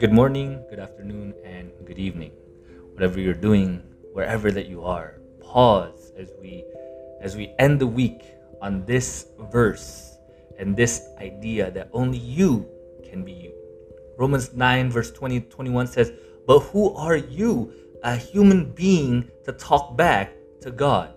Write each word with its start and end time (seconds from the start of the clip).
Good 0.00 0.10
morning, 0.10 0.64
good 0.68 0.80
afternoon, 0.80 1.34
and 1.44 1.70
good 1.84 1.98
evening. 1.98 2.32
Whatever 2.94 3.20
you're 3.20 3.34
doing, 3.34 3.80
wherever 4.12 4.50
that 4.50 4.66
you 4.66 4.84
are, 4.84 5.20
pause 5.40 6.10
as 6.18 6.32
we 6.40 6.64
as 7.22 7.36
we 7.36 7.54
end 7.60 7.80
the 7.80 7.86
week 7.86 8.24
on 8.60 8.84
this 8.84 9.28
verse 9.52 10.18
and 10.58 10.76
this 10.76 11.06
idea 11.20 11.70
that 11.70 11.88
only 11.92 12.18
you 12.18 12.66
can 13.08 13.24
be 13.24 13.30
you. 13.30 13.54
Romans 14.18 14.52
9 14.52 14.90
verse 14.90 15.12
20 15.12 15.42
21 15.42 15.86
says, 15.86 16.10
"But 16.48 16.58
who 16.74 16.94
are 16.96 17.16
you, 17.16 17.72
a 18.02 18.16
human 18.16 18.72
being 18.72 19.30
to 19.44 19.52
talk 19.52 19.96
back 19.96 20.34
to 20.62 20.72
God? 20.72 21.14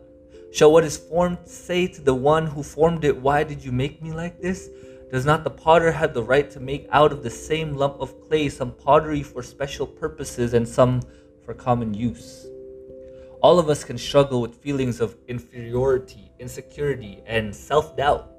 Shall 0.53 0.71
what 0.71 0.83
is 0.83 0.97
formed 0.97 1.39
say 1.45 1.87
to 1.87 1.99
the 1.99 2.13
one 2.13 2.45
who 2.45 2.61
formed 2.61 3.03
it, 3.05 3.17
why 3.17 3.43
did 3.43 3.65
you 3.65 3.71
make 3.71 4.03
me 4.03 4.11
like 4.11 4.39
this?" 4.39 4.69
Does 5.11 5.25
not 5.25 5.43
the 5.43 5.49
potter 5.49 5.91
have 5.91 6.13
the 6.13 6.21
right 6.21 6.47
to 6.51 6.59
make 6.59 6.87
out 6.91 7.11
of 7.11 7.23
the 7.23 7.29
same 7.31 7.73
lump 7.73 7.99
of 7.99 8.21
clay 8.27 8.49
some 8.49 8.71
pottery 8.71 9.23
for 9.23 9.41
special 9.41 9.87
purposes 9.87 10.53
and 10.53 10.67
some 10.67 11.01
for 11.43 11.55
common 11.55 11.95
use? 11.95 12.45
All 13.41 13.57
of 13.57 13.67
us 13.67 13.83
can 13.83 13.97
struggle 13.97 14.41
with 14.41 14.61
feelings 14.61 15.01
of 15.01 15.15
inferiority, 15.27 16.31
insecurity, 16.37 17.23
and 17.25 17.55
self 17.55 17.97
doubt, 17.97 18.29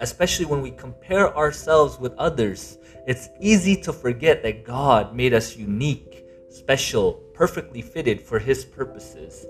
especially 0.00 0.44
when 0.44 0.60
we 0.60 0.70
compare 0.70 1.34
ourselves 1.34 1.98
with 1.98 2.12
others. 2.18 2.76
It's 3.06 3.30
easy 3.40 3.74
to 3.84 3.92
forget 3.94 4.42
that 4.42 4.64
God 4.64 5.16
made 5.16 5.32
us 5.32 5.56
unique, 5.56 6.26
special, 6.50 7.14
perfectly 7.32 7.80
fitted 7.80 8.20
for 8.20 8.38
His 8.38 8.66
purposes 8.66 9.46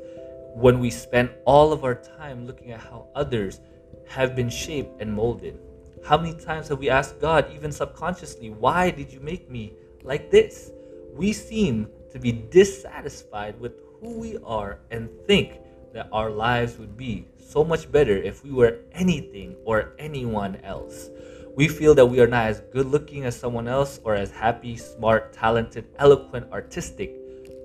when 0.54 0.78
we 0.78 0.88
spend 0.88 1.30
all 1.44 1.72
of 1.72 1.82
our 1.82 1.96
time 1.96 2.46
looking 2.46 2.70
at 2.70 2.80
how 2.80 3.08
others 3.14 3.60
have 4.06 4.36
been 4.36 4.48
shaped 4.48 5.00
and 5.00 5.12
molded. 5.12 5.58
How 6.06 6.16
many 6.16 6.34
times 6.34 6.68
have 6.68 6.78
we 6.78 6.88
asked 6.88 7.20
God, 7.20 7.52
even 7.52 7.72
subconsciously, 7.72 8.50
why 8.50 8.90
did 8.90 9.12
you 9.12 9.20
make 9.20 9.50
me 9.50 9.72
like 10.02 10.30
this? 10.30 10.70
We 11.12 11.32
seem 11.32 11.88
to 12.12 12.19
be 12.19 12.30
dissatisfied 12.30 13.58
with 13.58 13.72
who 14.00 14.19
we 14.19 14.38
are 14.44 14.78
and 14.91 15.08
think 15.27 15.58
that 15.92 16.08
our 16.12 16.30
lives 16.30 16.78
would 16.78 16.97
be 16.97 17.27
so 17.38 17.64
much 17.64 17.91
better 17.91 18.16
if 18.16 18.44
we 18.44 18.52
were 18.52 18.78
anything 18.92 19.56
or 19.64 19.94
anyone 19.98 20.56
else. 20.62 21.08
We 21.56 21.69
feel 21.69 21.94
that 21.94 22.06
we 22.06 22.20
are 22.20 22.27
not 22.27 22.47
as 22.47 22.60
good 22.72 22.86
looking 22.86 23.25
as 23.25 23.38
someone 23.38 23.69
else 23.69 24.00
or 24.05 24.14
as 24.14 24.30
happy, 24.30 24.77
smart, 24.77 25.32
talented, 25.32 25.86
eloquent, 25.98 26.52
artistic, 26.52 27.14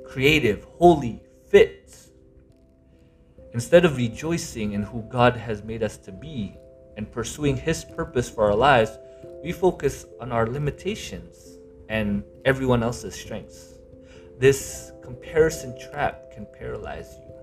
creative, 0.06 0.64
holy, 0.78 1.22
fit. 1.48 2.09
Instead 3.54 3.84
of 3.84 3.98
rejoicing 3.98 4.74
in 4.74 4.84
who 4.84 5.02
God 5.10 5.36
has 5.36 5.64
made 5.64 5.82
us 5.82 5.98
to 5.98 6.12
be 6.12 6.56
and 6.98 7.12
pursuing 7.12 7.58
His 7.58 7.84
purpose 7.84 8.30
for 8.30 8.44
our 8.44 8.56
lives, 8.56 8.98
we 9.44 9.52
focus 9.52 10.06
on 10.20 10.32
our 10.32 10.48
limitations 10.48 11.58
and 11.90 12.24
everyone 12.46 12.84
else's 12.84 13.16
strengths. 13.16 13.80
This 14.38 14.92
comparison 15.04 15.76
trap 15.80 16.32
can 16.32 16.46
paralyze 16.58 17.16
you. 17.18 17.34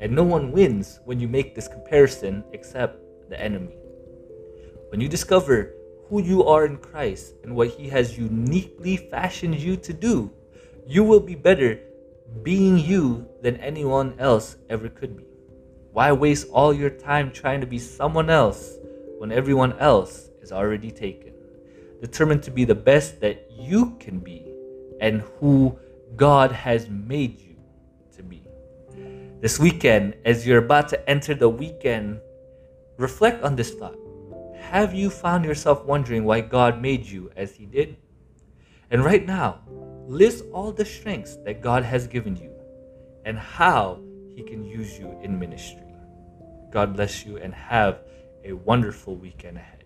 And 0.00 0.12
no 0.12 0.22
one 0.22 0.52
wins 0.52 1.00
when 1.04 1.18
you 1.18 1.26
make 1.26 1.54
this 1.54 1.66
comparison 1.66 2.44
except 2.52 3.00
the 3.28 3.40
enemy. 3.40 3.74
When 4.90 5.00
you 5.00 5.08
discover 5.08 5.74
who 6.08 6.22
you 6.22 6.44
are 6.44 6.64
in 6.64 6.76
Christ 6.76 7.34
and 7.42 7.54
what 7.56 7.70
He 7.70 7.88
has 7.88 8.16
uniquely 8.16 8.96
fashioned 8.96 9.58
you 9.58 9.76
to 9.76 9.92
do, 9.92 10.30
you 10.86 11.02
will 11.02 11.20
be 11.20 11.34
better 11.34 11.80
being 12.42 12.78
you 12.78 13.28
than 13.42 13.56
anyone 13.56 14.14
else 14.18 14.56
ever 14.70 14.88
could 14.88 15.16
be. 15.16 15.27
Why 15.92 16.12
waste 16.12 16.48
all 16.50 16.72
your 16.72 16.90
time 16.90 17.32
trying 17.32 17.60
to 17.60 17.66
be 17.66 17.78
someone 17.78 18.30
else 18.30 18.74
when 19.18 19.32
everyone 19.32 19.72
else 19.78 20.28
is 20.42 20.52
already 20.52 20.90
taken? 20.90 21.32
Determined 22.00 22.42
to 22.44 22.50
be 22.50 22.64
the 22.64 22.74
best 22.74 23.20
that 23.20 23.50
you 23.50 23.96
can 23.98 24.18
be 24.18 24.46
and 25.00 25.22
who 25.40 25.78
God 26.16 26.52
has 26.52 26.88
made 26.88 27.40
you 27.40 27.56
to 28.16 28.22
be. 28.22 28.42
This 29.40 29.58
weekend, 29.58 30.14
as 30.24 30.46
you're 30.46 30.64
about 30.64 30.88
to 30.90 31.10
enter 31.10 31.34
the 31.34 31.48
weekend, 31.48 32.20
reflect 32.96 33.42
on 33.42 33.56
this 33.56 33.74
thought. 33.74 33.98
Have 34.56 34.92
you 34.94 35.10
found 35.10 35.44
yourself 35.44 35.84
wondering 35.84 36.24
why 36.24 36.42
God 36.42 36.82
made 36.82 37.06
you 37.06 37.30
as 37.36 37.54
He 37.54 37.64
did? 37.64 37.96
And 38.90 39.04
right 39.04 39.24
now, 39.24 39.60
list 40.06 40.44
all 40.52 40.72
the 40.72 40.84
strengths 40.84 41.36
that 41.44 41.62
God 41.62 41.84
has 41.84 42.06
given 42.06 42.36
you 42.36 42.52
and 43.24 43.38
how 43.38 44.00
He 44.38 44.44
can 44.44 44.64
use 44.64 44.96
you 44.96 45.18
in 45.20 45.36
ministry. 45.36 45.82
God 46.70 46.94
bless 46.94 47.26
you 47.26 47.38
and 47.38 47.52
have 47.52 48.02
a 48.44 48.52
wonderful 48.52 49.16
weekend 49.16 49.56
ahead. 49.56 49.82